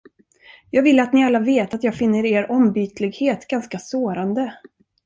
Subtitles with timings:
[0.69, 4.57] Jag vill att ni alla vet att jag finner er ombytlighet ganska sårande.